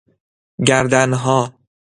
[0.67, 1.55] گردنها